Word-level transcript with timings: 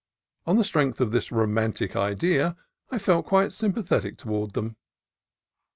On 0.47 0.57
the 0.57 0.63
strength 0.63 0.99
of 0.99 1.11
this 1.11 1.31
romantic 1.31 1.95
idea 1.95 2.57
I 2.89 2.97
felt 2.97 3.27
quite 3.27 3.53
sympathetic 3.53 4.17
toward 4.17 4.53
them. 4.55 4.75